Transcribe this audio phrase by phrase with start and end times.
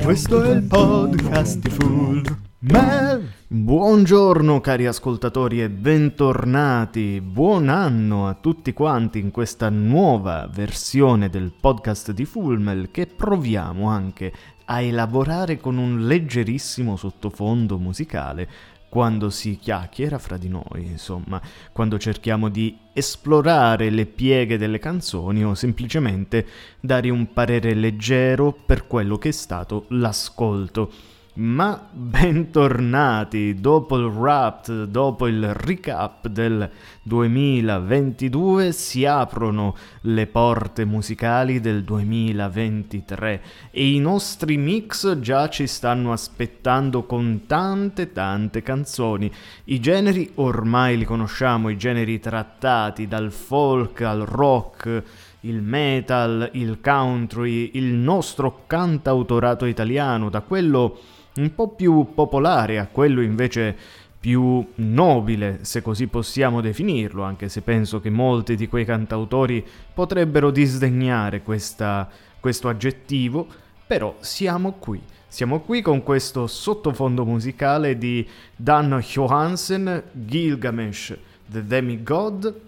[0.00, 2.22] Questo è il podcast di Full
[2.60, 3.32] Mel.
[3.46, 7.20] Buongiorno cari ascoltatori e bentornati.
[7.20, 13.88] Buon anno a tutti quanti in questa nuova versione del podcast di Fulmel che proviamo
[13.88, 14.32] anche
[14.64, 18.48] a elaborare con un leggerissimo sottofondo musicale
[18.92, 21.40] quando si chiacchiera fra di noi, insomma,
[21.72, 26.46] quando cerchiamo di esplorare le pieghe delle canzoni o semplicemente
[26.78, 30.92] dare un parere leggero per quello che è stato l'ascolto.
[31.34, 36.70] Ma bentornati dopo il Wrapped, dopo il recap del
[37.04, 46.12] 2022, si aprono le porte musicali del 2023 e i nostri mix già ci stanno
[46.12, 49.32] aspettando con tante tante canzoni.
[49.64, 55.02] I generi ormai li conosciamo, i generi trattati dal folk al rock
[55.44, 60.98] il metal, il country, il nostro cantautorato italiano, da quello
[61.36, 63.76] un po' più popolare a quello invece
[64.22, 70.52] più nobile, se così possiamo definirlo, anche se penso che molti di quei cantautori potrebbero
[70.52, 73.46] disdegnare questa, questo aggettivo,
[73.84, 75.02] però siamo qui.
[75.26, 81.16] Siamo qui con questo sottofondo musicale di Dan Johansen, Gilgamesh,
[81.46, 82.60] The Demigod.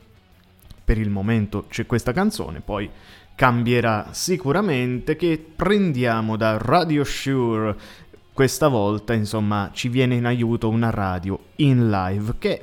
[0.84, 2.90] Per il momento c'è questa canzone, poi
[3.34, 7.76] cambierà sicuramente che prendiamo da Radio Shure
[8.34, 12.60] questa volta, insomma, ci viene in aiuto una radio in live che,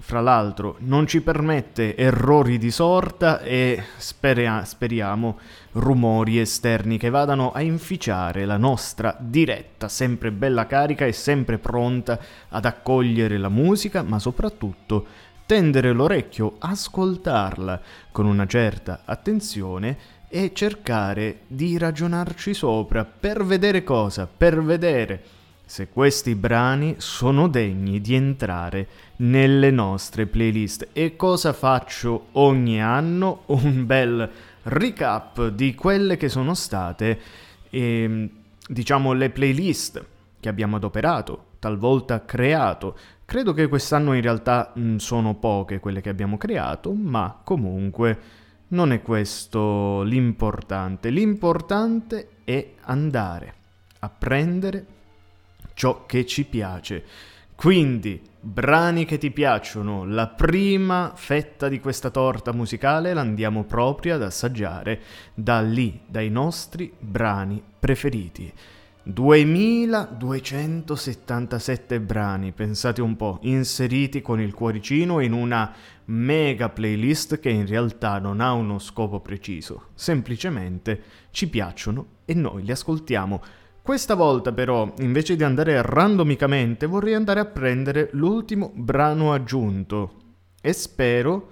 [0.00, 5.38] fra l'altro, non ci permette errori di sorta e speria- speriamo
[5.74, 12.18] rumori esterni che vadano a inficiare la nostra diretta, sempre bella carica e sempre pronta
[12.48, 15.06] ad accogliere la musica, ma soprattutto
[15.46, 19.96] tendere l'orecchio, ascoltarla con una certa attenzione
[20.34, 24.26] e cercare di ragionarci sopra per vedere cosa?
[24.26, 25.22] Per vedere
[25.66, 30.88] se questi brani sono degni di entrare nelle nostre playlist.
[30.94, 33.42] E cosa faccio ogni anno?
[33.46, 34.30] Un bel
[34.62, 37.20] recap di quelle che sono state,
[37.68, 38.30] eh,
[38.66, 40.02] diciamo, le playlist
[40.40, 42.96] che abbiamo adoperato, talvolta creato.
[43.26, 48.40] Credo che quest'anno in realtà mh, sono poche quelle che abbiamo creato, ma comunque
[48.72, 51.10] non è questo l'importante.
[51.10, 53.54] L'importante è andare
[54.00, 54.86] a prendere
[55.74, 57.04] ciò che ci piace.
[57.54, 64.22] Quindi, brani che ti piacciono, la prima fetta di questa torta musicale l'andiamo proprio ad
[64.22, 65.00] assaggiare
[65.34, 68.52] da lì, dai nostri brani preferiti.
[69.04, 75.74] 2277 brani, pensate un po', inseriti con il cuoricino in una
[76.04, 82.62] mega playlist che in realtà non ha uno scopo preciso, semplicemente ci piacciono e noi
[82.62, 83.42] li ascoltiamo.
[83.82, 90.12] Questa volta però, invece di andare randomicamente, vorrei andare a prendere l'ultimo brano aggiunto
[90.60, 91.48] e spero,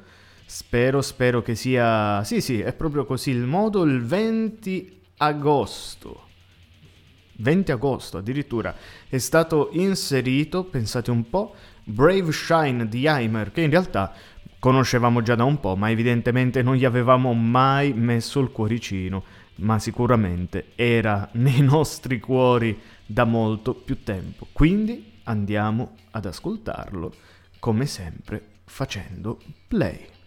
[0.47, 2.23] spero, spero che sia...
[2.23, 6.29] Sì, sì, è proprio così il modo, il 20 agosto
[7.41, 8.75] 20 agosto addirittura,
[9.09, 14.13] è stato inserito, pensate un po', Brave Shine di Heimer, che in realtà
[14.59, 19.25] conoscevamo già da un po', ma evidentemente non gli avevamo mai messo il cuoricino,
[19.57, 24.47] ma sicuramente era nei nostri cuori da molto più tempo.
[24.53, 27.13] Quindi andiamo ad ascoltarlo,
[27.59, 30.19] come sempre, facendo play.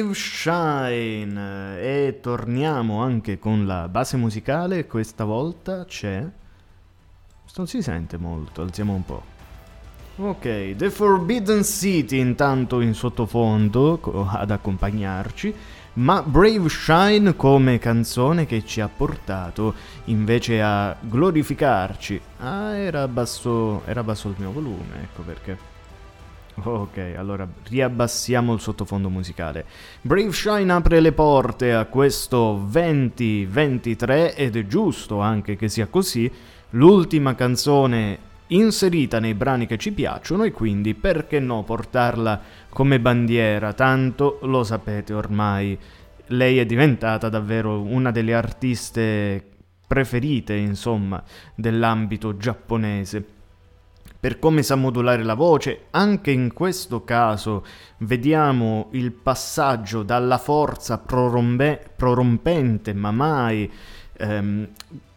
[0.00, 6.26] Brave Shine e torniamo anche con la base musicale, questa volta c'è...
[7.56, 9.22] Non si sente molto, alziamo un po'.
[10.16, 15.54] Ok, The Forbidden City intanto in sottofondo ad accompagnarci,
[15.94, 19.74] ma Brave Shine come canzone che ci ha portato
[20.04, 22.20] invece a glorificarci.
[22.38, 25.69] Ah, era basso, era basso il mio volume, ecco perché.
[26.62, 29.64] Ok, allora riabbassiamo il sottofondo musicale.
[30.02, 36.30] Brave Shine apre le porte a questo 2023 ed è giusto anche che sia così.
[36.70, 43.72] L'ultima canzone inserita nei brani che ci piacciono e quindi perché no portarla come bandiera,
[43.72, 45.78] tanto lo sapete ormai,
[46.26, 49.44] lei è diventata davvero una delle artiste
[49.86, 51.22] preferite, insomma,
[51.54, 53.24] dell'ambito giapponese
[54.20, 55.86] per come sa modulare la voce.
[55.90, 57.64] Anche in questo caso
[57.98, 63.70] vediamo il passaggio dalla forza prorombe- prorompente, ma mai
[64.18, 64.68] ehm,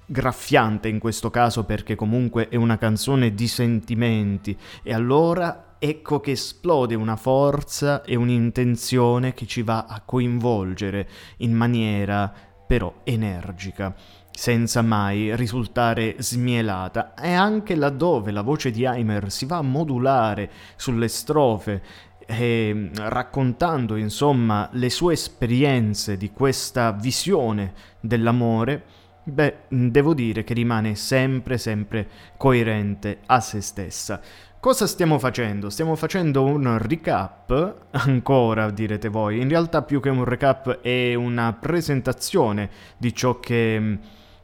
[0.05, 6.31] graffiante in questo caso perché comunque è una canzone di sentimenti e allora ecco che
[6.31, 12.31] esplode una forza e un'intenzione che ci va a coinvolgere in maniera
[12.65, 13.93] però energica
[14.35, 20.49] senza mai risultare smielata e anche laddove la voce di Heimer si va a modulare
[20.75, 21.81] sulle strofe
[22.25, 28.83] e raccontando insomma le sue esperienze di questa visione dell'amore,
[29.23, 34.19] beh, devo dire che rimane sempre sempre coerente a se stessa.
[34.59, 35.69] Cosa stiamo facendo?
[35.69, 41.51] Stiamo facendo un recap, ancora direte voi, in realtà più che un recap è una
[41.51, 43.99] presentazione di ciò che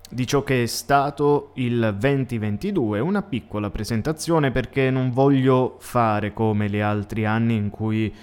[0.10, 6.68] di ciò che è stato il 2022, una piccola presentazione perché non voglio fare come
[6.70, 8.14] gli altri anni in cui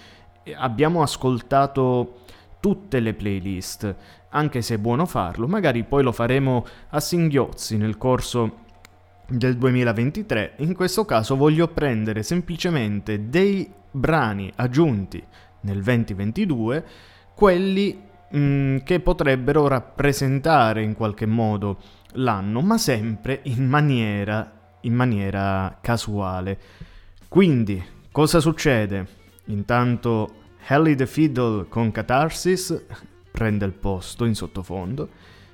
[0.56, 2.22] abbiamo ascoltato
[2.60, 3.94] tutte le playlist,
[4.30, 8.64] anche se è buono farlo, magari poi lo faremo a singhiozzi nel corso
[9.28, 10.54] del 2023.
[10.58, 15.22] In questo caso voglio prendere semplicemente dei brani aggiunti
[15.60, 16.84] nel 2022,
[17.34, 18.05] quelli
[18.36, 21.78] Mm, che potrebbero rappresentare in qualche modo
[22.12, 26.58] l'anno, ma sempre in maniera, in maniera casuale.
[27.28, 29.06] Quindi, cosa succede?
[29.46, 32.84] Intanto Helly the Fiddle con Catharsis
[33.30, 35.08] prende il posto in sottofondo.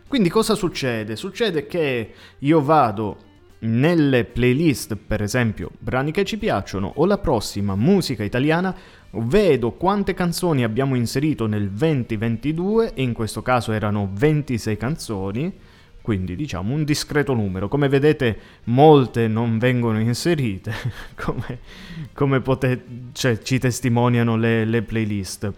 [0.09, 1.15] Quindi cosa succede?
[1.15, 7.77] Succede che io vado nelle playlist, per esempio, brani che ci piacciono o la prossima
[7.77, 8.75] musica italiana,
[9.15, 15.53] vedo quante canzoni abbiamo inserito nel 2022 e in questo caso erano 26 canzoni,
[16.01, 17.69] quindi diciamo un discreto numero.
[17.69, 20.73] Come vedete molte non vengono inserite,
[21.15, 21.59] come,
[22.13, 25.53] come potete, cioè, ci testimoniano le, le playlist.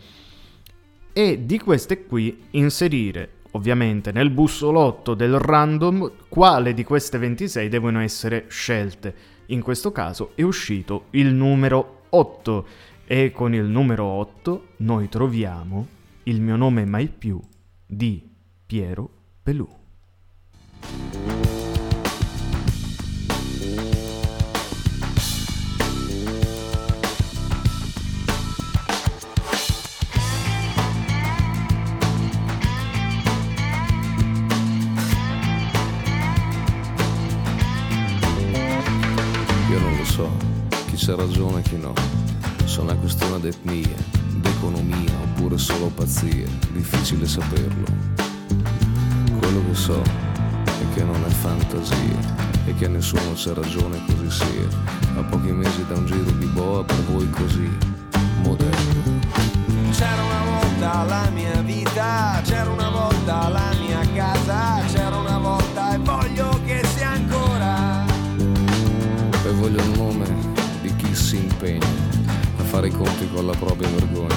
[1.13, 8.01] E di queste qui inserire ovviamente nel bussolotto del random quale di queste 26 devono
[8.01, 9.15] essere scelte.
[9.49, 12.67] In questo caso è uscito il numero 8
[13.07, 15.87] e con il numero 8 noi troviamo
[16.25, 17.41] il mio nome mai più
[17.87, 18.23] di
[18.67, 19.11] Piero
[19.43, 19.69] Pelù.
[39.71, 40.31] Io non lo so
[40.87, 42.24] chi c'ha ragione e chi no
[42.75, 43.95] sono una questione d'etnia,
[44.41, 47.85] d'economia oppure solo pazzia, difficile saperlo.
[49.39, 52.19] Quello che so è che non è fantasia
[52.67, 54.67] e che nessuno c'ha ragione così sia.
[55.17, 57.71] A pochi mesi da un giro di boa per voi così
[58.43, 59.21] moderno.
[59.93, 65.95] C'era una volta la mia vita, c'era una volta la mia casa, c'era una volta
[65.95, 68.05] e voglio che sia ancora.
[69.45, 70.27] E voglio il nome
[70.83, 72.14] di chi si impegna
[72.75, 74.35] fare i conti con la propria vergogna.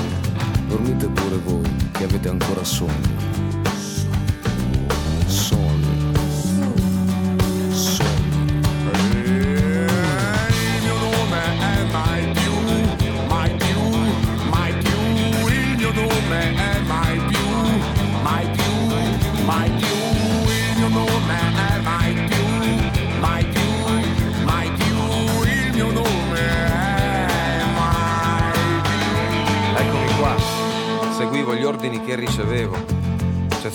[0.67, 3.36] Dormite pure voi che avete ancora sonno.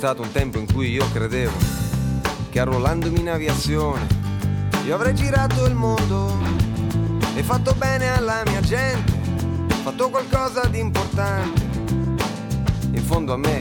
[0.02, 1.56] Stato un tempo in cui io credevo
[2.50, 4.04] che arruolandomi in aviazione
[4.85, 6.40] io avrei girato il mondo
[7.37, 9.12] e fatto bene alla mia gente,
[9.85, 11.62] fatto qualcosa di importante.
[13.04, 13.61] fondo a me,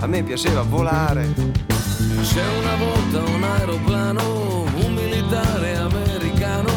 [0.00, 1.32] a me piaceva volare.
[1.32, 6.72] C'è una volta un aeroplano, un militare americano,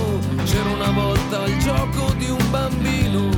[0.46, 3.30] c'era una volta il gioco di un bambino.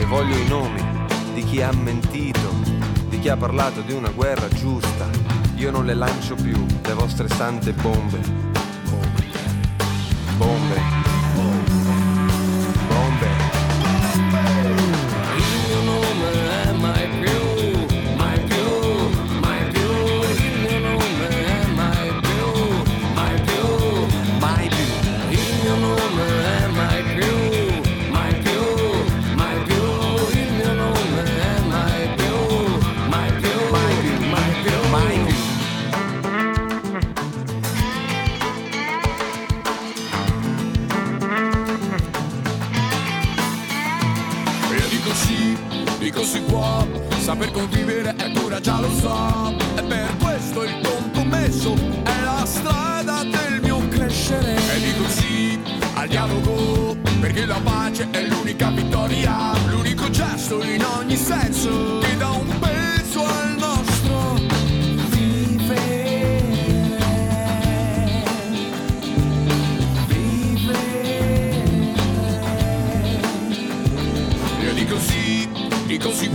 [0.00, 0.82] E voglio i nomi
[1.34, 2.49] di chi ha mentito,
[3.20, 5.06] chi ha parlato di una guerra giusta.
[5.56, 8.18] Io non le lancio più, le vostre sante bombe.
[8.88, 9.24] Bombe.
[10.38, 10.79] Bombe.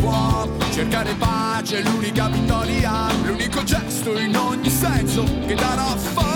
[0.05, 6.34] Può Cercare pace l'unica vittoria, l'unico gesto in ogni senso che darà forza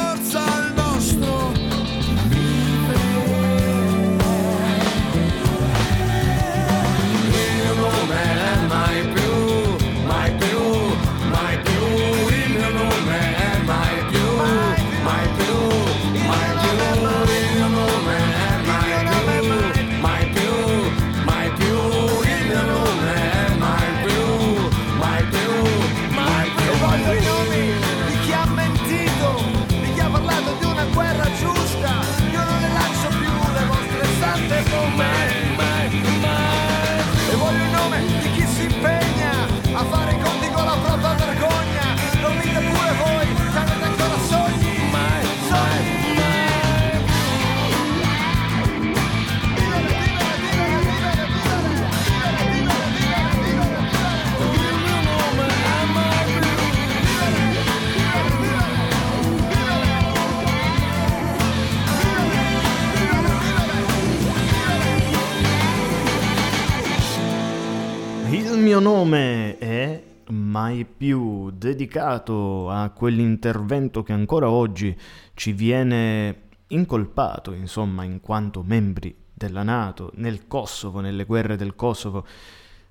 [68.80, 74.96] mio nome è Mai più, dedicato a quell'intervento che ancora oggi
[75.34, 82.28] ci viene incolpato, insomma, in quanto membri della Nato, nel Kosovo, nelle guerre del Kosovo,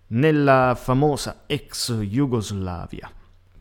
[0.09, 3.09] nella famosa ex Jugoslavia.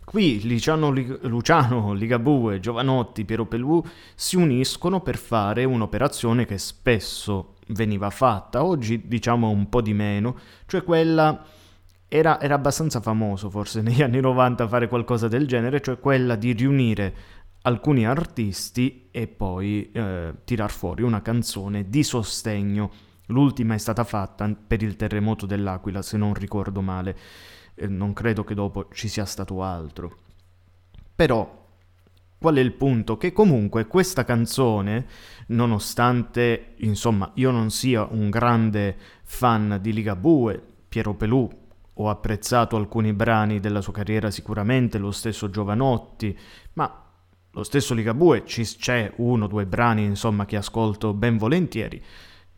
[0.04, 3.84] Qui Luciano, Luciano Ligabue, Giovanotti, Piero Pelù
[4.16, 10.36] si uniscono per fare un'operazione che spesso veniva fatta, oggi diciamo un po' di meno,
[10.66, 11.46] cioè quella
[12.08, 16.54] era, era abbastanza famoso forse negli anni 90 fare qualcosa del genere, cioè quella di
[16.54, 17.16] riunire
[17.64, 22.92] alcuni artisti e poi eh, tirar fuori una canzone di sostegno.
[23.28, 27.18] L'ultima è stata fatta per il terremoto dell'Aquila, se non ricordo male.
[27.76, 30.16] Eh, non credo che dopo ci sia stato altro.
[31.14, 31.66] Però,
[32.40, 33.18] qual è il punto?
[33.18, 35.06] Che comunque questa canzone,
[35.48, 41.50] nonostante, insomma, io non sia un grande fan di Ligabue, Piero Pelù,
[41.98, 46.38] ho apprezzato alcuni brani della sua carriera sicuramente, lo stesso Giovanotti,
[46.74, 47.04] ma
[47.52, 52.02] lo stesso Ligabue ci c'è uno o due brani insomma che ascolto ben volentieri,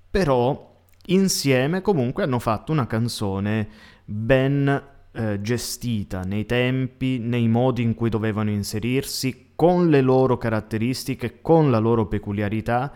[0.09, 0.75] però
[1.07, 3.67] insieme comunque hanno fatto una canzone
[4.03, 11.41] ben eh, gestita nei tempi, nei modi in cui dovevano inserirsi, con le loro caratteristiche,
[11.41, 12.93] con la loro peculiarità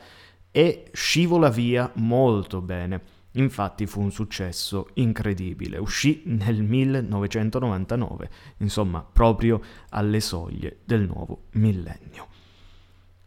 [0.51, 3.01] e scivola via molto bene.
[3.33, 9.59] Infatti fu un successo incredibile, uscì nel 1999, insomma proprio
[9.89, 12.27] alle soglie del nuovo millennio.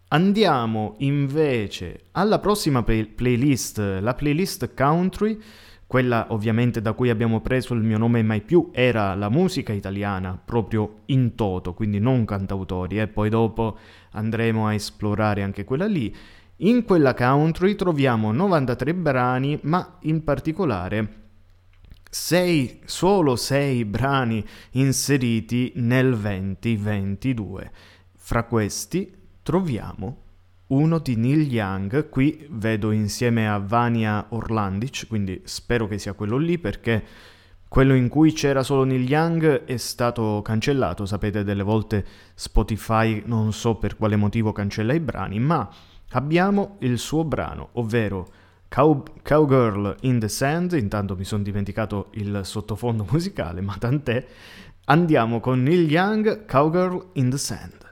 [0.09, 5.37] Andiamo invece alla prossima play- playlist, la playlist country,
[5.85, 10.41] quella ovviamente da cui abbiamo preso il mio nome mai più, era la musica italiana
[10.43, 13.09] proprio in toto, quindi non cantautori, e eh?
[13.09, 13.77] poi dopo
[14.13, 16.15] andremo a esplorare anche quella lì.
[16.61, 21.25] In quella country troviamo 93 brani, ma in particolare
[22.09, 27.71] 6, solo 6 brani inseriti nel 2022.
[28.15, 30.23] Fra questi troviamo
[30.69, 36.39] uno di Neil Young, qui vedo insieme a Vania Orlandic, quindi spero che sia quello
[36.39, 37.05] lì perché
[37.69, 43.53] Quello in cui c'era solo Neil Young è stato cancellato, sapete delle volte Spotify non
[43.53, 45.69] so per quale motivo cancella i brani, ma
[46.17, 48.27] abbiamo il suo brano, ovvero
[48.69, 54.27] Cow- Cowgirl in the Sand, intanto mi sono dimenticato il sottofondo musicale, ma tant'è,
[54.87, 57.86] andiamo con Neil Young, Cowgirl in the Sand.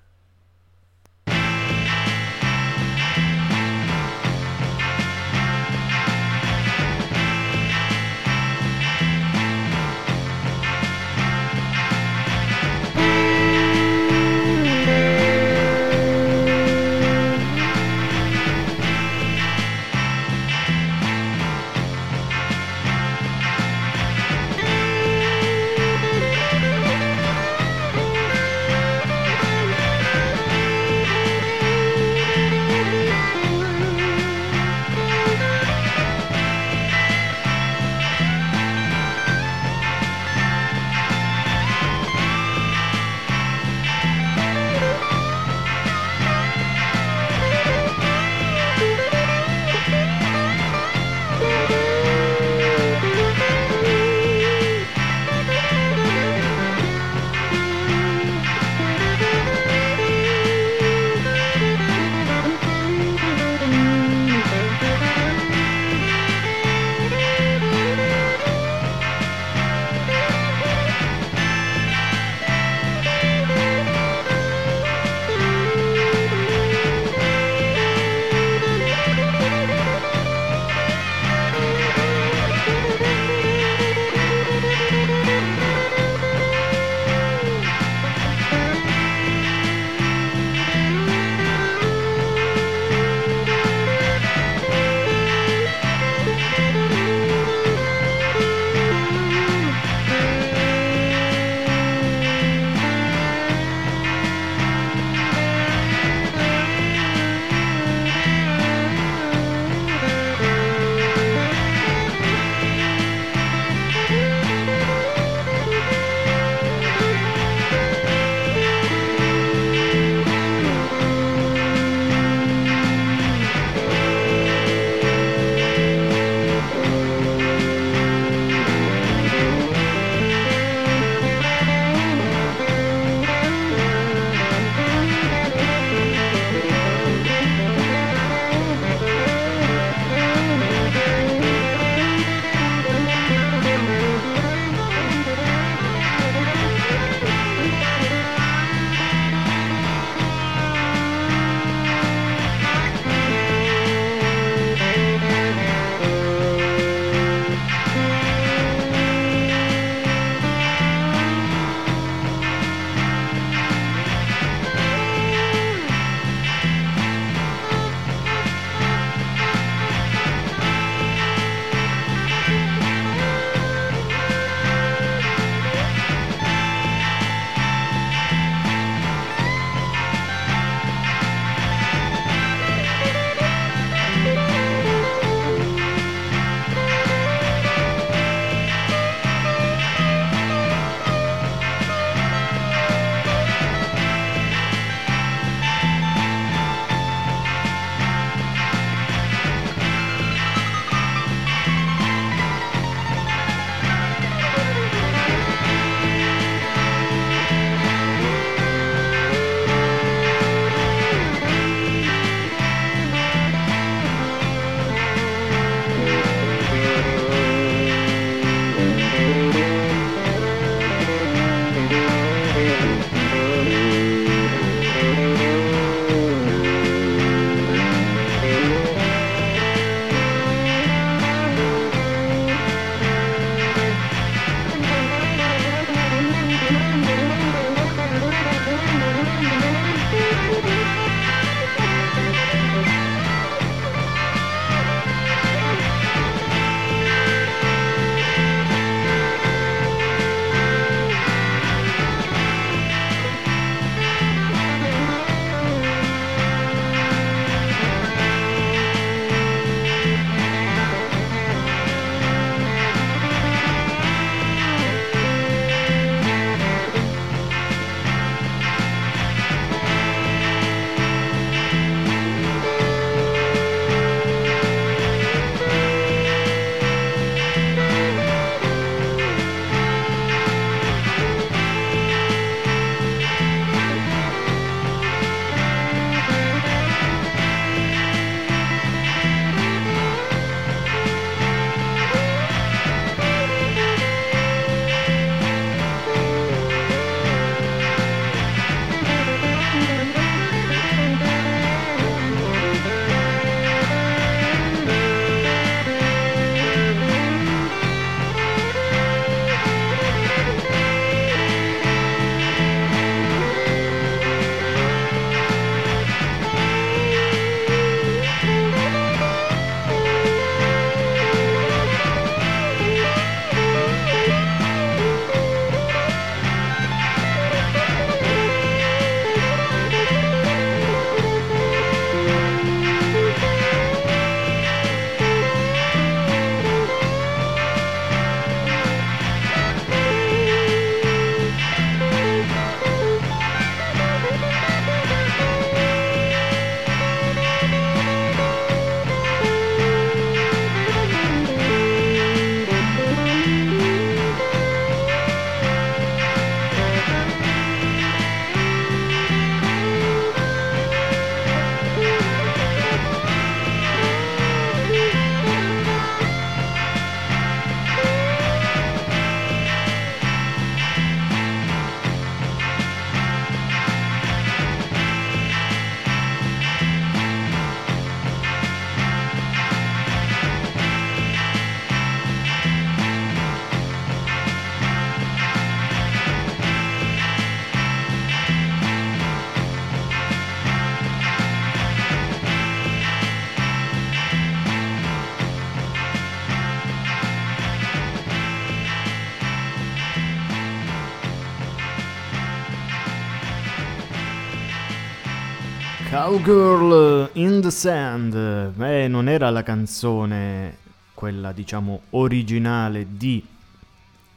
[406.35, 408.71] Cowgirl in the Sand.
[408.71, 410.79] Beh, non era la canzone
[411.15, 413.41] quella, diciamo, originale di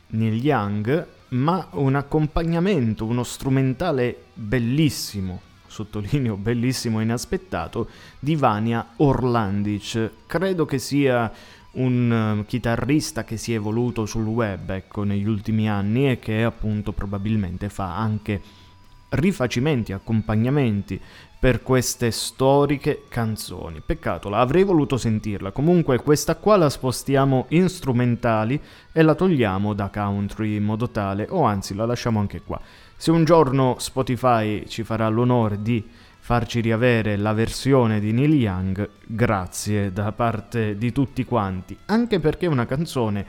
[0.09, 10.11] Neil Young, ma un accompagnamento, uno strumentale bellissimo, sottolineo bellissimo e inaspettato, di Vania Orlandic.
[10.27, 11.31] Credo che sia
[11.71, 16.43] un uh, chitarrista che si è evoluto sul web, ecco, negli ultimi anni e che
[16.43, 18.39] appunto probabilmente fa anche
[19.09, 20.99] rifacimenti, accompagnamenti
[21.39, 23.81] per queste storiche canzoni.
[23.85, 25.51] Peccato, la avrei voluto sentirla.
[25.51, 28.59] Comunque questa qua la spostiamo in strumentali
[28.91, 32.59] e la togliamo da country in modo tale, o anzi la lasciamo anche qua.
[32.95, 35.87] Se un giorno Spotify ci farà l'onore di
[36.19, 42.47] farci riavere la versione di Neil Young, grazie da parte di tutti quanti, anche perché
[42.47, 43.25] è una canzone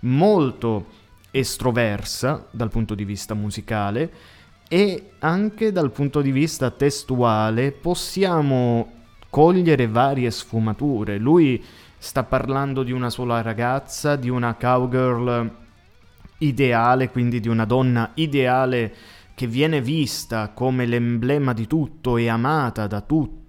[0.00, 0.86] molto
[1.30, 4.12] estroversa dal punto di vista musicale
[4.72, 8.90] e anche dal punto di vista testuale possiamo
[9.28, 11.18] cogliere varie sfumature.
[11.18, 11.62] Lui
[11.98, 15.50] sta parlando di una sola ragazza, di una cowgirl
[16.38, 18.94] ideale, quindi di una donna ideale
[19.34, 23.41] che viene vista come l'emblema di tutto e amata da tutti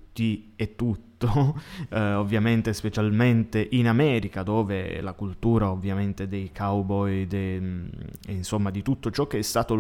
[0.56, 7.88] e tutti tutto, eh, ovviamente specialmente in America dove la cultura ovviamente dei cowboy, mm,
[8.28, 9.76] insomma di tutto ciò che è stato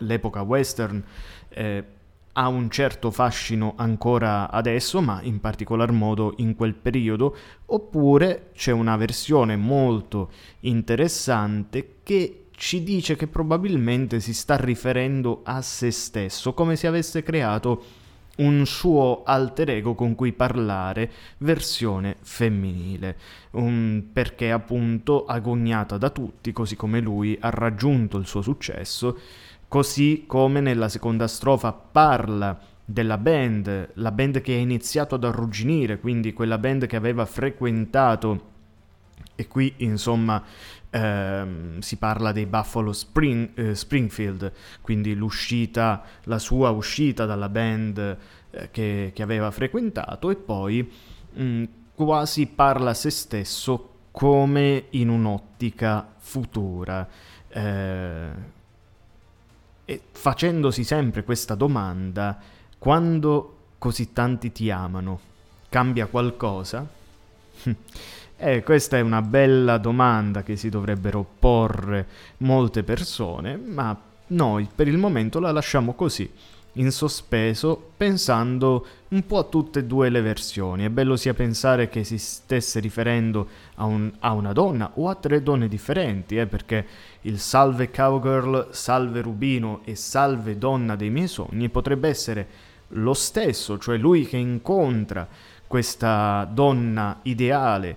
[0.00, 1.02] l'epoca western
[1.50, 1.84] eh,
[2.32, 8.70] ha un certo fascino ancora adesso, ma in particolar modo in quel periodo, oppure c'è
[8.70, 16.54] una versione molto interessante che ci dice che probabilmente si sta riferendo a se stesso,
[16.54, 17.82] come se avesse creato
[18.38, 23.16] un suo alter ego con cui parlare, versione femminile,
[23.52, 29.18] um, perché appunto agognata da tutti, così come lui ha raggiunto il suo successo,
[29.68, 35.98] così come nella seconda strofa parla della band, la band che ha iniziato ad arrugginire,
[35.98, 38.56] quindi quella band che aveva frequentato
[39.34, 40.42] e qui insomma
[40.90, 48.16] ehm, si parla dei Buffalo Spring, eh, Springfield, quindi l'uscita, la sua uscita dalla band
[48.50, 50.90] eh, che, che, aveva frequentato e poi
[51.32, 57.06] mh, mm, quasi parla a se stesso come in un'ottica futura.
[57.48, 58.56] Eh,
[59.84, 62.38] e facendosi sempre questa domanda,
[62.78, 65.20] quando così tanti ti amano,
[65.70, 66.86] cambia qualcosa?
[68.40, 72.06] Eh, questa è una bella domanda che si dovrebbero porre
[72.38, 76.30] molte persone, ma noi per il momento la lasciamo così,
[76.74, 80.84] in sospeso, pensando un po' a tutte e due le versioni.
[80.84, 85.16] È bello sia pensare che si stesse riferendo a, un, a una donna o a
[85.16, 86.86] tre donne differenti, eh, perché
[87.22, 92.46] il salve cowgirl, salve rubino e salve donna dei miei sogni potrebbe essere
[92.90, 95.26] lo stesso, cioè lui che incontra
[95.66, 97.96] questa donna ideale,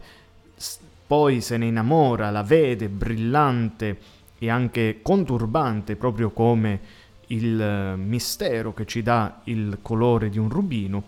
[1.11, 3.99] poi se ne innamora, la vede brillante
[4.39, 6.79] e anche conturbante, proprio come
[7.27, 11.03] il eh, mistero che ci dà il colore di un rubino,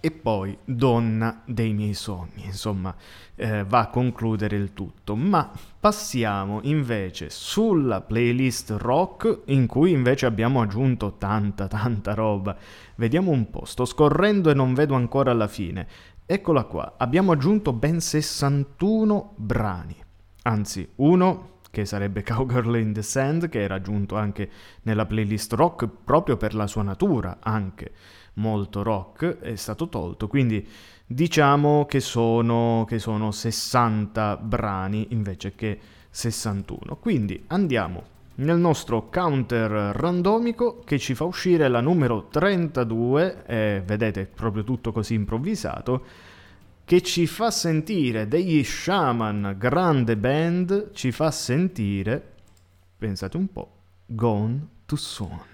[0.00, 2.92] e poi donna dei miei sogni, insomma,
[3.36, 5.14] eh, va a concludere il tutto.
[5.14, 5.48] Ma
[5.78, 12.56] passiamo invece sulla playlist rock in cui invece abbiamo aggiunto tanta tanta roba.
[12.96, 15.86] Vediamo un po', sto scorrendo e non vedo ancora la fine.
[16.24, 19.96] Eccola qua, abbiamo aggiunto ben 61 brani,
[20.42, 24.48] anzi uno che sarebbe Cowgirl in the Sand, che era aggiunto anche
[24.82, 27.92] nella playlist rock proprio per la sua natura, anche
[28.34, 30.66] molto rock, è stato tolto, quindi
[31.04, 36.96] diciamo che sono, che sono 60 brani invece che 61.
[36.96, 38.04] Quindi andiamo
[38.42, 44.92] nel nostro counter randomico che ci fa uscire la numero 32, e vedete proprio tutto
[44.92, 46.04] così improvvisato,
[46.84, 52.22] che ci fa sentire degli shaman grande band, ci fa sentire,
[52.98, 53.70] pensate un po',
[54.06, 55.51] Gone to Soon.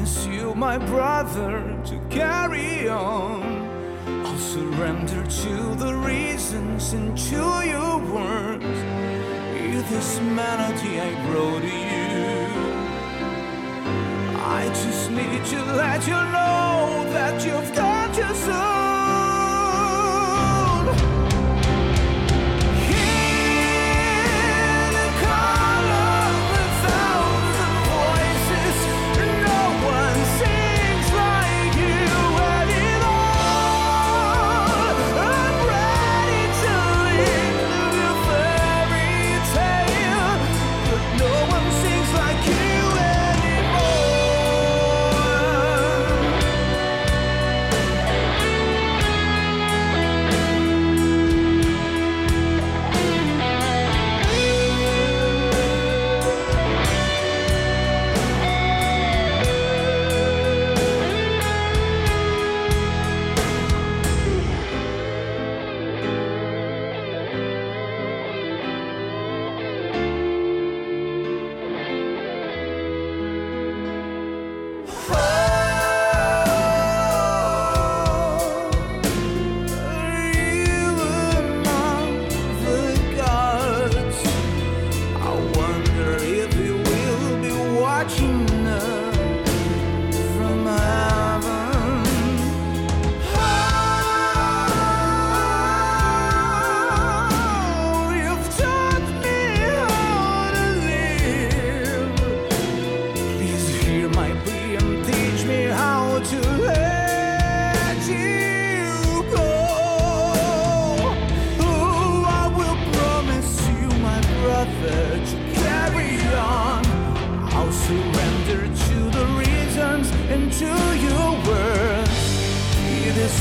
[0.00, 3.42] Promise you, my brother, to carry on.
[4.24, 8.64] I'll surrender to the reasons and to your words.
[9.54, 12.46] Hear this melody I wrote to you.
[14.38, 18.34] I just need to let you know that you've got your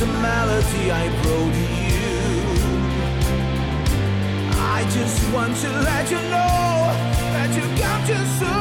[0.02, 2.22] A melody I to you.
[4.56, 6.88] I just want to let you know
[7.34, 8.59] that you got your soul.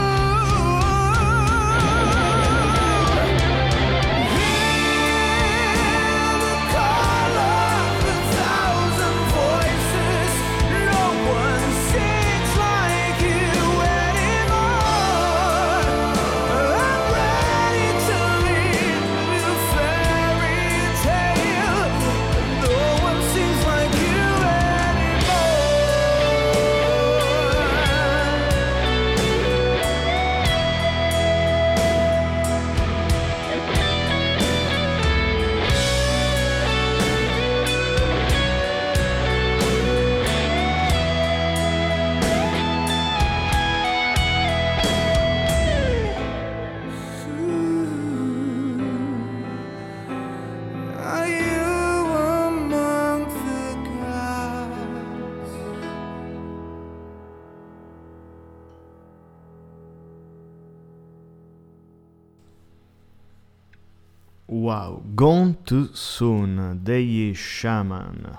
[64.79, 68.39] Wow, Gone Too Soon degli Shaman,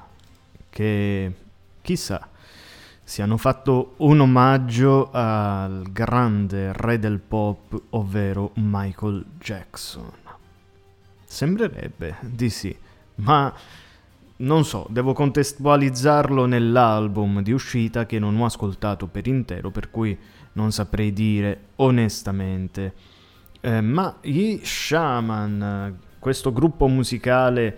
[0.70, 1.34] che
[1.82, 2.30] chissà
[3.04, 10.10] si hanno fatto un omaggio al grande re del pop, ovvero Michael Jackson.
[11.26, 12.74] Sembrerebbe di sì,
[13.16, 13.54] ma
[14.38, 20.18] non so, devo contestualizzarlo nell'album di uscita che non ho ascoltato per intero, per cui
[20.54, 22.94] non saprei dire onestamente.
[23.60, 27.78] Eh, ma gli Shaman, questo gruppo musicale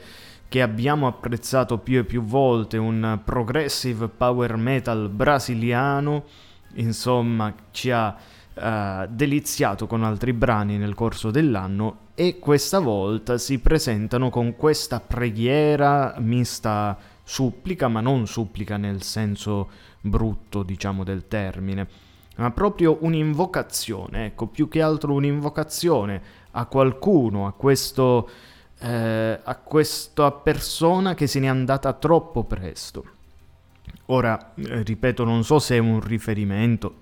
[0.51, 6.25] che abbiamo apprezzato più e più volte, un progressive power metal brasiliano,
[6.73, 8.17] insomma, ci ha
[8.53, 14.99] eh, deliziato con altri brani nel corso dell'anno e questa volta si presentano con questa
[14.99, 19.69] preghiera mista supplica, ma non supplica nel senso
[20.01, 21.87] brutto, diciamo, del termine
[22.41, 28.29] ma proprio un'invocazione, ecco, più che altro un'invocazione a qualcuno, a questo
[28.81, 33.05] eh, a questa persona che se n'è andata troppo presto.
[34.07, 36.93] Ora, eh, ripeto, non so se è un riferimento,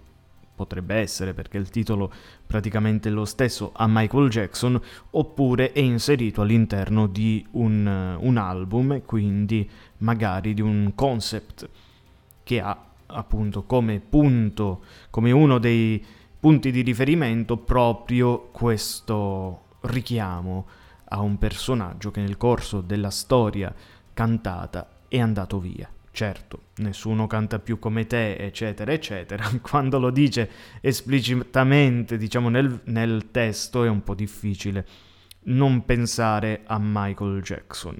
[0.55, 2.11] potrebbe essere perché il titolo
[2.45, 4.79] praticamente è lo stesso a Michael Jackson,
[5.11, 9.67] oppure è inserito all'interno di un, eh, un album quindi
[9.99, 11.69] magari di un concept
[12.43, 12.77] che ha
[13.11, 16.03] appunto come punto, come uno dei
[16.39, 20.67] punti di riferimento proprio questo richiamo
[21.09, 23.73] a un personaggio che nel corso della storia
[24.13, 25.89] cantata è andato via.
[26.11, 29.47] Certo, nessuno canta più come te, eccetera, eccetera.
[29.61, 30.49] Quando lo dice
[30.81, 34.85] esplicitamente, diciamo, nel, nel testo è un po' difficile
[35.41, 37.97] non pensare a Michael Jackson.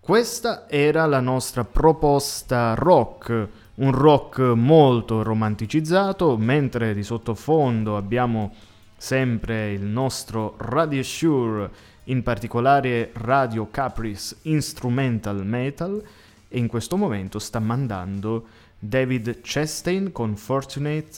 [0.00, 8.52] Questa era la nostra proposta rock, un rock molto romanticizzato, mentre di sottofondo abbiamo
[8.96, 11.70] sempre il nostro Radio Shure,
[12.04, 16.02] in particolare Radio Caprice Instrumental Metal,
[16.48, 18.46] e in questo momento sta mandando
[18.78, 21.10] David Chastain con Fortunate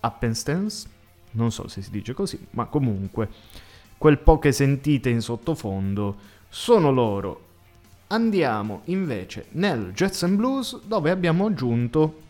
[0.00, 0.86] Happenstance,
[1.32, 3.28] non so se si dice così, ma comunque
[3.96, 6.16] quel po' che sentite in sottofondo
[6.48, 7.52] sono loro.
[8.08, 12.20] Andiamo invece nel Jazz and Blues dove abbiamo aggiunto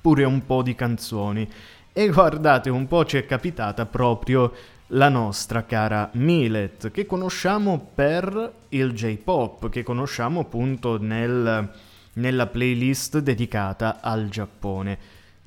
[0.00, 1.48] pure un po' di canzoni
[1.92, 4.52] e guardate un po' ci è capitata proprio
[4.88, 11.70] la nostra cara Milet, che conosciamo per il J-Pop, che conosciamo appunto nel,
[12.14, 14.98] nella playlist dedicata al Giappone.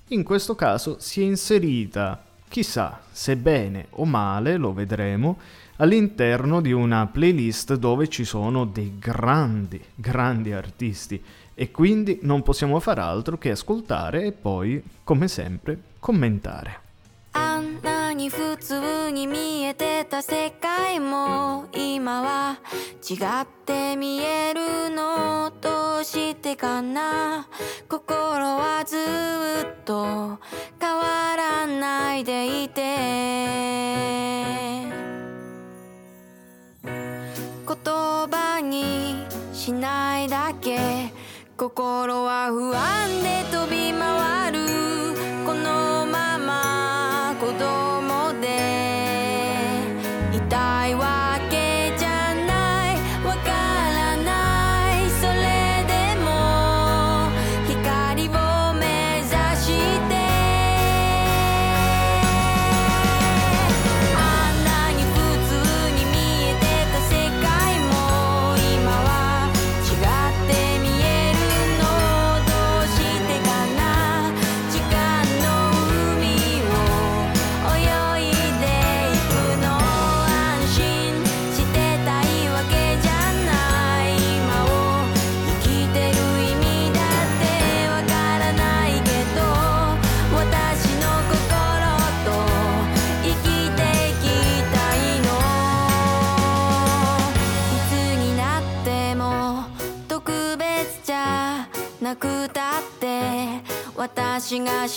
[0.09, 5.37] In questo caso si è inserita, chissà se bene o male, lo vedremo,
[5.76, 11.22] all'interno di una playlist dove ci sono dei grandi, grandi artisti
[11.54, 16.80] e quindi non possiamo far altro che ascoltare e poi, come sempre, commentare.
[17.34, 22.58] あんなに普通に見えてた世界も今は
[23.08, 27.48] 違って見えるのどうしてかな
[27.88, 30.38] 心はずっと
[30.78, 32.82] 変わらないでいて
[38.69, 39.15] に
[39.53, 40.77] しないだけ。
[41.57, 44.46] 心は不安で飛び回る。
[104.13, 104.87] 私が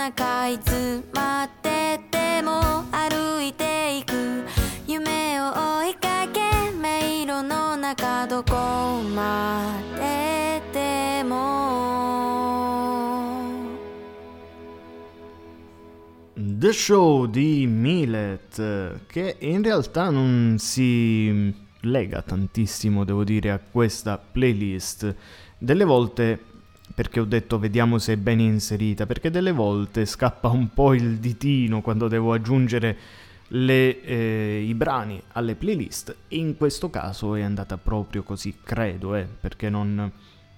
[0.00, 4.46] 中いつまででも歩いていく。
[4.86, 6.40] 夢を追いかけ
[6.74, 12.48] 迷路の中どこまででも。
[16.34, 25.14] The Show di Millet che in realtà non si lega tantissimo devo dire a questa playlist.
[25.58, 26.49] Delle volte
[26.94, 31.18] perché ho detto vediamo se è ben inserita, perché delle volte scappa un po' il
[31.18, 32.96] ditino quando devo aggiungere
[33.48, 36.14] le, eh, i brani alle playlist.
[36.28, 40.10] E in questo caso è andata proprio così, credo, eh, perché non,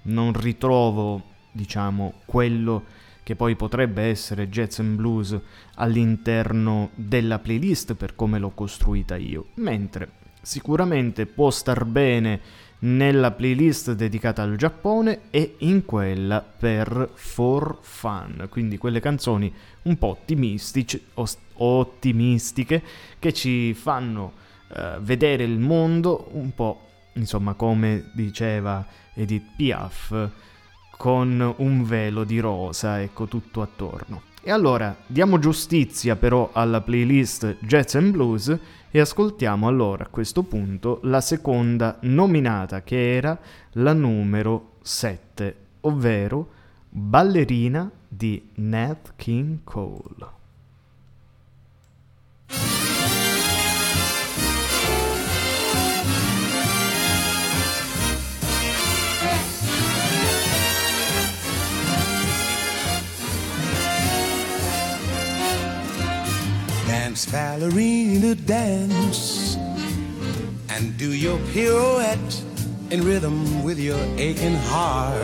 [0.02, 1.22] non ritrovo,
[1.52, 2.84] diciamo, quello
[3.22, 5.38] che poi potrebbe essere jazz and blues
[5.76, 12.40] all'interno della playlist per come l'ho costruita io, mentre sicuramente può star bene
[12.82, 19.52] nella playlist dedicata al Giappone e in quella per for fun, quindi quelle canzoni
[19.82, 20.18] un po'
[21.54, 22.82] ottimistiche
[23.18, 24.32] che ci fanno
[24.68, 30.30] uh, vedere il mondo un po' insomma come diceva Edith Piaf
[30.96, 34.22] con un velo di rosa, ecco tutto attorno.
[34.44, 38.58] E allora diamo giustizia però alla playlist Jazz and Blues
[38.94, 43.36] e ascoltiamo allora a questo punto la seconda nominata che era
[43.72, 46.50] la numero 7, ovvero
[46.90, 50.40] Ballerina di Nat King Cole.
[67.12, 69.56] Dance, ballerina, dance,
[70.70, 72.42] and do your pirouette
[72.90, 75.20] in rhythm with your aching heart.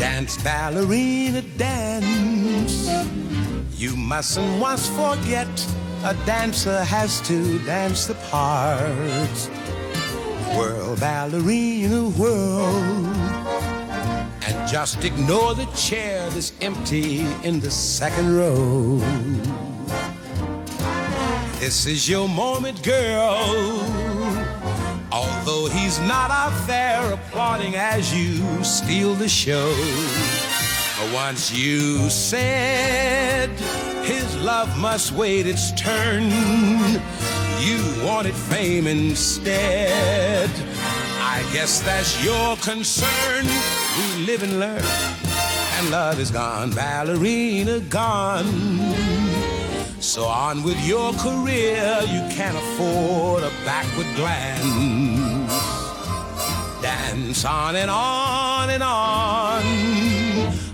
[0.00, 2.90] Dance, ballerina, dance.
[3.78, 5.46] You mustn't once forget
[6.02, 9.38] a dancer has to dance the part.
[10.56, 13.41] Whirl, ballerina, whirl.
[14.66, 18.96] Just ignore the chair that's empty in the second row.
[21.58, 23.80] This is your moment, girl.
[25.12, 29.74] Although he's not out there applauding as you steal the show.
[31.12, 33.50] Once you said
[34.04, 36.30] his love must wait its turn,
[37.60, 40.48] you wanted fame instead.
[41.18, 43.81] I guess that's your concern.
[44.26, 48.46] Live and learn, and love is gone, ballerina gone.
[49.98, 55.52] So on with your career, you can't afford a backward glance.
[56.80, 59.62] Dance on and on and on.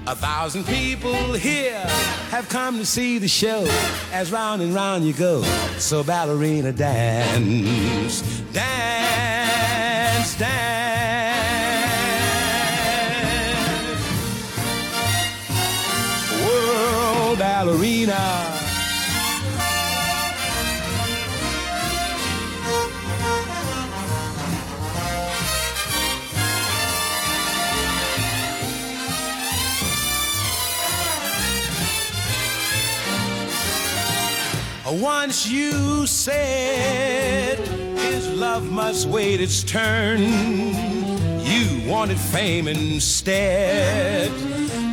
[0.07, 1.86] A thousand people here
[2.30, 3.66] have come to see the show
[4.12, 5.42] as round and round you go.
[5.78, 8.20] So ballerina dance,
[8.53, 10.88] dance, dance.
[17.59, 18.15] Ballerina.
[34.87, 37.59] Once you said
[37.99, 40.21] his love must wait its turn,
[41.59, 44.31] you wanted fame instead.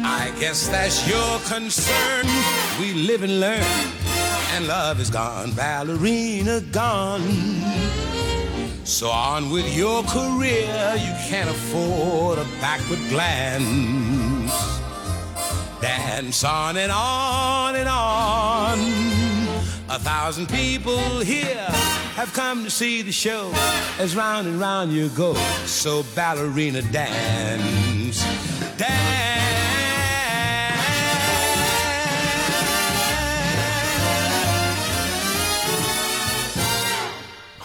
[0.03, 2.25] I guess that's your concern.
[2.79, 3.91] We live and learn,
[4.53, 7.21] and love is gone, ballerina gone.
[8.83, 14.51] So on with your career, you can't afford a backward glance.
[15.81, 19.34] Dance on and on and on.
[19.87, 21.67] A thousand people here
[22.15, 23.51] have come to see the show
[23.99, 25.35] as round and round you go.
[25.65, 28.25] So ballerina dance,
[28.77, 29.25] dance.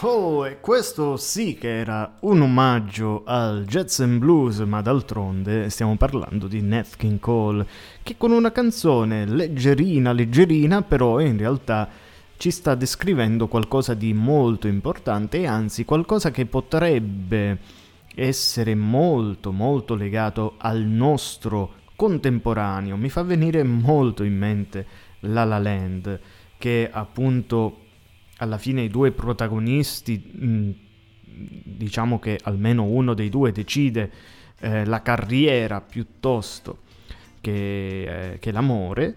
[0.03, 5.95] Oh, e questo sì che era un omaggio al jazz and blues, ma d'altronde stiamo
[5.95, 7.67] parlando di Nat Cole,
[8.01, 11.87] che con una canzone leggerina, leggerina, però in realtà
[12.41, 17.59] ci sta descrivendo qualcosa di molto importante e anzi qualcosa che potrebbe
[18.15, 22.97] essere molto molto legato al nostro contemporaneo.
[22.97, 24.87] Mi fa venire molto in mente
[25.19, 26.19] La La Land,
[26.57, 27.81] che appunto
[28.37, 30.69] alla fine i due protagonisti, mh,
[31.77, 34.11] diciamo che almeno uno dei due decide
[34.61, 36.79] eh, la carriera piuttosto
[37.39, 39.15] che, eh, che l'amore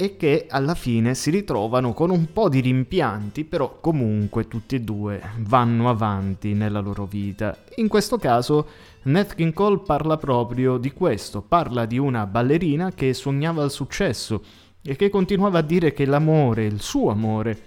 [0.00, 4.80] e che alla fine si ritrovano con un po' di rimpianti, però comunque tutti e
[4.80, 7.54] due vanno avanti nella loro vita.
[7.76, 8.66] In questo caso
[9.02, 14.42] Nat King Cole parla proprio di questo, parla di una ballerina che sognava il successo,
[14.82, 17.64] e che continuava a dire che l'amore, il suo amore,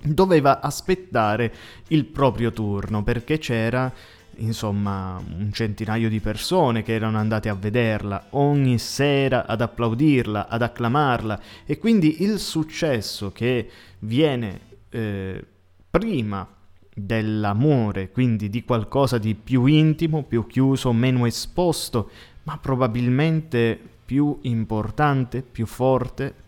[0.00, 1.52] doveva aspettare
[1.88, 3.92] il proprio turno perché c'era
[4.38, 10.62] insomma un centinaio di persone che erano andate a vederla ogni sera ad applaudirla, ad
[10.62, 13.68] acclamarla e quindi il successo che
[14.00, 14.60] viene
[14.90, 15.44] eh,
[15.90, 16.46] prima
[16.94, 22.10] dell'amore, quindi di qualcosa di più intimo, più chiuso, meno esposto,
[22.44, 26.44] ma probabilmente più importante, più forte?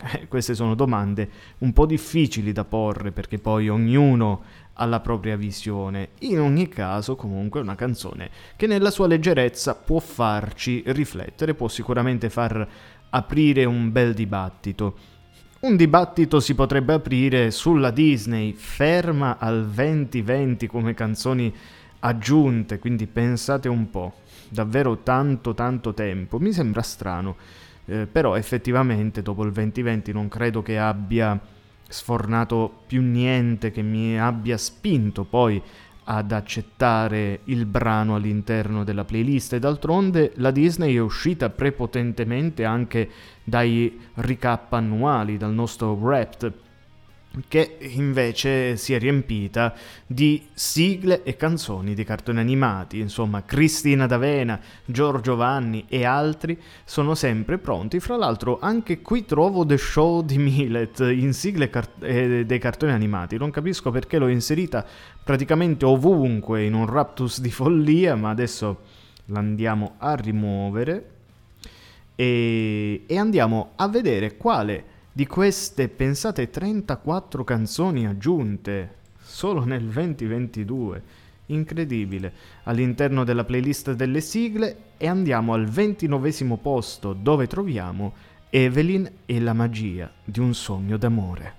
[0.00, 1.28] Eh, queste sono domande
[1.58, 4.42] un po' difficili da porre perché poi ognuno
[4.80, 6.10] ha la propria visione.
[6.20, 11.68] In ogni caso, comunque, è una canzone che nella sua leggerezza può farci riflettere, può
[11.68, 12.66] sicuramente far
[13.10, 14.96] aprire un bel dibattito.
[15.60, 21.52] Un dibattito si potrebbe aprire sulla Disney ferma al 2020 come canzoni
[22.00, 24.14] aggiunte, quindi pensate un po',
[24.48, 27.34] davvero tanto tanto tempo, mi sembra strano,
[27.86, 31.40] eh, però effettivamente dopo il 2020 non credo che abbia
[31.88, 35.60] sfornato più niente che mi abbia spinto poi
[36.10, 39.54] ad accettare il brano all'interno della playlist.
[39.54, 43.10] E d'altronde la Disney è uscita prepotentemente anche
[43.44, 46.52] dai recap annuali, dal nostro Wrapped,
[47.46, 49.74] che invece si è riempita
[50.06, 57.14] di sigle e canzoni di cartoni animati, insomma Cristina D'Avena, Giorgio Vanni e altri sono
[57.14, 62.44] sempre pronti, fra l'altro anche qui trovo The Show di Millet in sigle car- eh,
[62.44, 64.84] dei cartoni animati, non capisco perché l'ho inserita
[65.22, 68.80] praticamente ovunque in un raptus di follia, ma adesso
[69.26, 71.10] l'andiamo a rimuovere.
[72.20, 81.02] E, e andiamo a vedere quale di queste, pensate, 34 canzoni aggiunte solo nel 2022,
[81.46, 88.12] incredibile, all'interno della playlist delle sigle e andiamo al 29 posto dove troviamo
[88.48, 91.57] Evelyn e la magia di un sogno d'amore.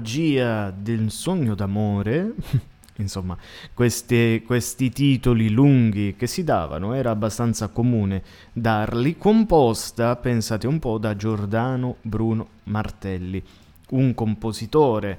[0.00, 2.32] Magia del sogno d'amore.
[2.96, 3.36] Insomma,
[3.72, 8.22] questi, questi titoli lunghi che si davano era abbastanza comune
[8.52, 13.42] darli, composta, pensate un po', da Giordano Bruno Martelli,
[13.90, 15.18] un compositore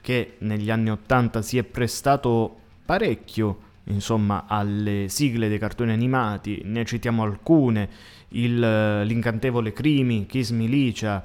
[0.00, 2.56] che negli anni Ottanta si è prestato
[2.86, 7.88] parecchio, insomma, alle sigle dei cartoni animati, ne citiamo alcune,
[8.28, 11.22] il, eh, l'incantevole Crimi, Kiss Milicia,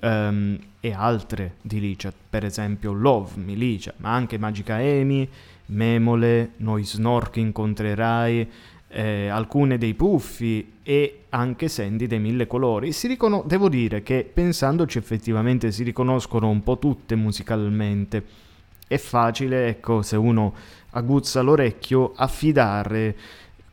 [0.00, 5.28] ehm, e altre di Licia, per esempio Love, Milicia, ma anche Magica Amy,
[5.66, 8.48] Memole, Noi Snork incontrerai,
[8.88, 12.94] eh, alcune dei Puffi e anche Sandy dei Mille Colori.
[13.02, 18.24] Ricono- devo dire che pensandoci effettivamente si riconoscono un po' tutte musicalmente.
[18.86, 20.54] È facile, ecco, se uno
[20.90, 23.16] aguzza l'orecchio, affidare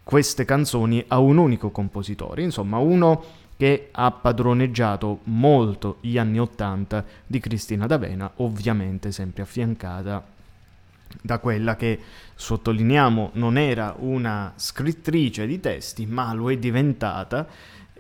[0.04, 3.24] queste canzoni a un unico compositore, insomma uno
[3.58, 10.32] che ha padroneggiato molto gli anni Ottanta di Cristina D'Avena, ovviamente sempre affiancata
[11.22, 12.00] da quella che,
[12.36, 17.48] sottolineiamo, non era una scrittrice di testi, ma lo è diventata,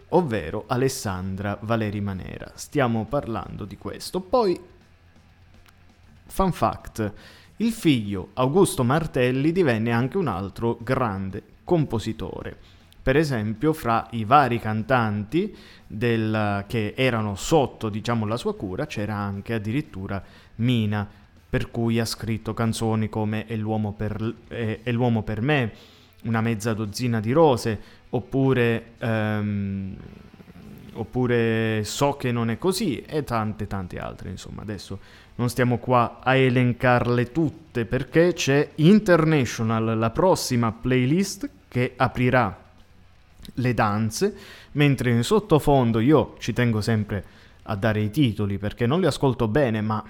[0.09, 2.51] ovvero Alessandra Valeri Manera.
[2.55, 4.19] Stiamo parlando di questo.
[4.19, 4.59] Poi,
[6.25, 7.13] fun fact,
[7.57, 12.57] il figlio Augusto Martelli divenne anche un altro grande compositore.
[13.03, 15.53] Per esempio, fra i vari cantanti
[15.85, 20.23] del- che erano sotto, diciamo, la sua cura, c'era anche addirittura
[20.55, 21.05] Mina,
[21.49, 25.71] per cui ha scritto canzoni come È l'uomo per, è- È l'uomo per me,
[26.23, 27.77] Una mezza dozzina di rose,
[28.11, 29.95] oppure, ehm,
[30.93, 34.61] oppure So che non è così, e tante tante altre, insomma.
[34.61, 34.99] Adesso
[35.35, 42.62] non stiamo qua a elencarle tutte perché c'è International, la prossima playlist che aprirà
[43.55, 44.35] le danze,
[44.73, 47.25] mentre in sottofondo io ci tengo sempre
[47.63, 50.03] a dare i titoli perché non li ascolto bene, ma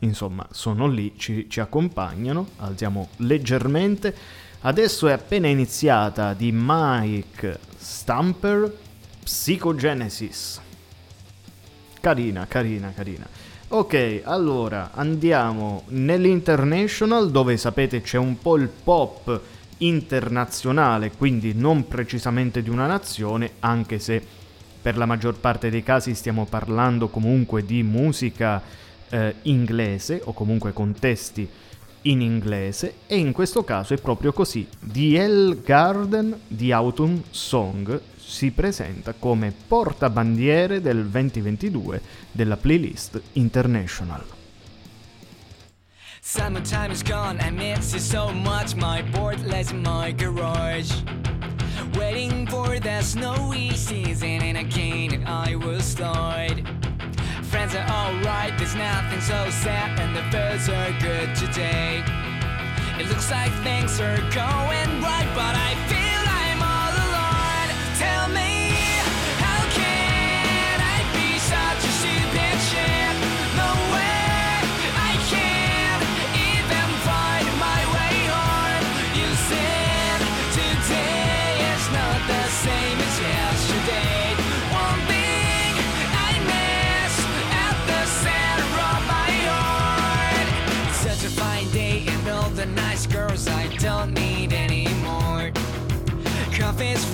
[0.00, 4.14] insomma sono lì, ci, ci accompagnano, alziamo leggermente.
[4.60, 8.72] Adesso è appena iniziata di Mike Stamper
[9.24, 10.60] Psychogenesis.
[12.00, 13.26] Carina, carina, carina.
[13.68, 19.40] Ok, allora andiamo nell'International dove sapete c'è un po' il pop
[19.86, 24.24] internazionale, quindi non precisamente di una nazione, anche se
[24.82, 28.60] per la maggior parte dei casi stiamo parlando comunque di musica
[29.08, 31.48] eh, inglese o comunque con testi
[32.02, 34.66] in inglese e in questo caso è proprio così.
[34.80, 42.00] The Hell Garden di Autumn Song si presenta come portabandiere del 2022
[42.32, 44.41] della playlist International.
[46.24, 48.76] Summertime is gone, I miss you so much.
[48.76, 50.92] My board lies in my garage.
[51.98, 56.64] Waiting for the snowy season, and again I will slide.
[57.42, 62.04] Friends are alright, there's nothing so sad, and the birds are good today.
[63.00, 65.74] It looks like things are going right, but I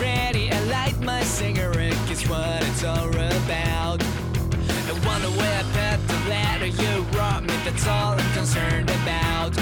[0.00, 4.02] ready, I light my cigarette, guess what it's all about.
[4.02, 9.56] I wonder where I put the letter you wrote me, that's all I'm concerned about.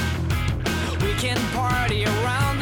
[1.02, 2.58] We can party around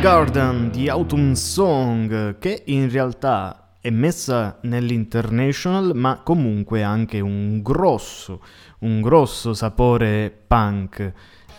[0.00, 7.60] Garden di Autumn Song, che in realtà è messa nell'International, ma comunque ha anche un
[7.60, 8.42] grosso,
[8.78, 11.12] un grosso sapore punk.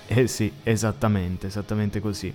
[0.07, 2.33] Eh sì, esattamente, esattamente così.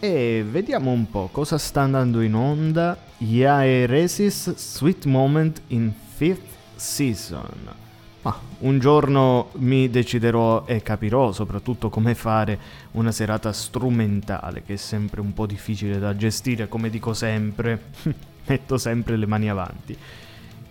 [0.00, 2.98] E vediamo un po' cosa sta andando in onda.
[3.18, 7.83] Yaeresis Sweet Moment in Fifth Season.
[8.24, 12.58] Ma un giorno mi deciderò e capirò soprattutto come fare
[12.92, 17.90] una serata strumentale, che è sempre un po' difficile da gestire, come dico sempre,
[18.46, 19.96] metto sempre le mani avanti.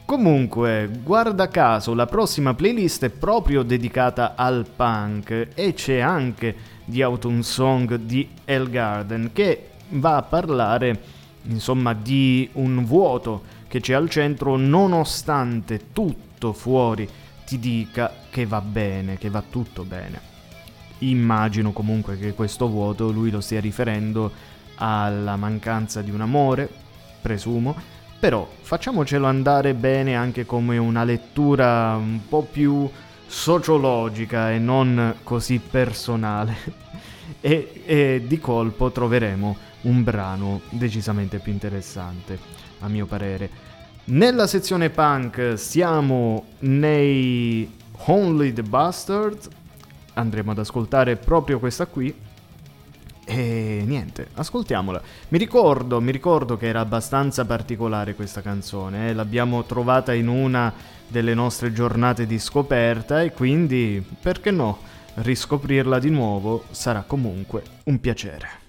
[0.04, 7.04] Comunque, guarda caso, la prossima playlist è proprio dedicata al punk e c'è anche di
[7.04, 11.02] Autumn Song di El Garden che va a parlare
[11.44, 17.08] insomma di un vuoto che c'è al centro nonostante tutto fuori
[17.46, 20.32] ti dica che va bene, che va tutto bene.
[21.00, 24.32] Immagino comunque che questo vuoto lui lo stia riferendo
[24.76, 26.70] alla mancanza di un amore,
[27.22, 27.76] presumo,
[28.20, 32.90] però facciamocelo andare bene anche come una lettura un po' più
[33.26, 36.92] sociologica e non così personale.
[37.42, 42.40] e, e di colpo troveremo un brano decisamente più interessante,
[42.80, 43.72] a mio parere.
[44.06, 47.72] Nella sezione punk siamo nei
[48.08, 49.48] Only the Bastard.
[50.16, 52.14] Andremo ad ascoltare proprio questa qui.
[53.24, 55.02] E niente, ascoltiamola.
[55.30, 59.08] Mi ricordo, mi ricordo che era abbastanza particolare questa canzone.
[59.08, 60.74] eh, L'abbiamo trovata in una
[61.08, 64.80] delle nostre giornate di scoperta e quindi, perché no,
[65.14, 68.63] riscoprirla di nuovo sarà comunque un piacere.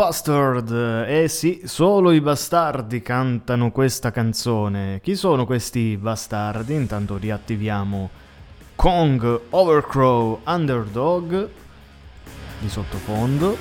[0.00, 1.04] Bastard!
[1.06, 4.98] Eh sì, solo i bastardi cantano questa canzone.
[5.02, 6.72] Chi sono questi bastardi?
[6.72, 8.08] Intanto riattiviamo
[8.76, 11.48] Kong, Overcrow, Underdog
[12.60, 13.54] di sottofondo.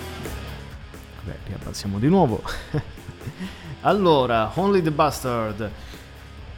[1.17, 2.41] Vabbè, riabbassiamo di nuovo.
[3.81, 5.69] allora, Only the Bastard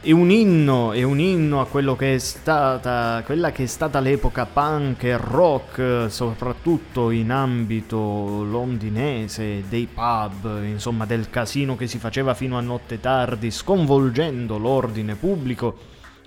[0.04, 4.00] è un inno, è un inno a quello che è stata, quella che è stata
[4.00, 11.98] l'epoca punk e rock, soprattutto in ambito londinese, dei pub, insomma del casino che si
[11.98, 15.76] faceva fino a notte tardi, sconvolgendo l'ordine pubblico.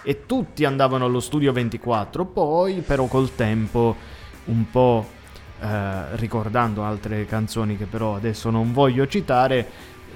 [0.02, 3.94] E tutti andavano allo studio 24, poi però col tempo
[4.46, 5.06] un po'
[5.60, 9.68] eh, ricordando altre canzoni che però adesso non voglio citare,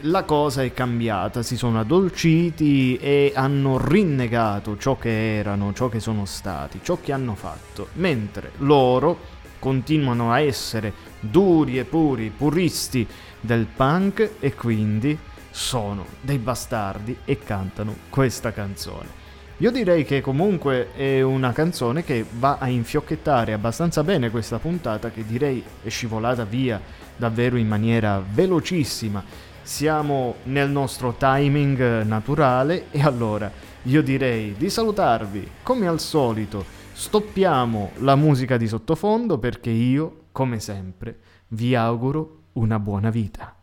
[0.02, 6.00] la cosa è cambiata, si sono addolciti e hanno rinnegato ciò che erano, ciò che
[6.00, 13.06] sono stati, ciò che hanno fatto, mentre loro continuano a essere duri e puri, puristi
[13.40, 15.18] del punk e quindi
[15.50, 19.18] sono dei bastardi e cantano questa canzone.
[19.58, 25.12] Io direi che comunque è una canzone che va a infiocchettare abbastanza bene questa puntata
[25.12, 26.80] che direi è scivolata via
[27.18, 29.22] davvero in maniera velocissima
[29.70, 33.52] siamo nel nostro timing naturale e allora
[33.84, 35.48] io direi di salutarvi.
[35.62, 42.80] Come al solito stoppiamo la musica di sottofondo perché io come sempre vi auguro una
[42.80, 43.56] buona vita.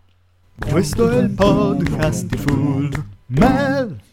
[0.56, 4.05] Questo è il podcast di Full Mel